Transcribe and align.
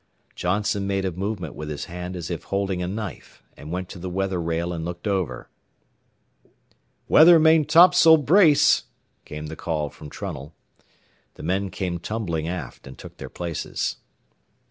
Johnson 0.33 0.87
made 0.87 1.05
a 1.05 1.11
movement 1.11 1.53
with 1.53 1.69
his 1.69 1.85
hand 1.85 2.15
as 2.15 2.31
if 2.31 2.45
holding 2.45 2.81
a 2.81 2.87
knife 2.87 3.43
and 3.55 3.71
went 3.71 3.87
to 3.89 3.99
the 3.99 4.09
weather 4.09 4.41
rail 4.41 4.73
and 4.73 4.83
looked 4.83 5.05
over. 5.05 5.47
"Weather 7.07 7.37
maintopsail 7.37 8.17
brace!" 8.25 8.85
came 9.25 9.45
the 9.45 9.55
call 9.55 9.91
from 9.91 10.09
Trunnell. 10.09 10.53
The 11.35 11.43
men 11.43 11.69
came 11.69 11.99
tumbling 11.99 12.47
aft 12.47 12.87
and 12.87 12.97
took 12.97 13.17
their 13.17 13.29
places. 13.29 13.97